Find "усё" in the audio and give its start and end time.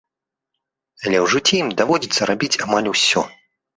2.97-3.21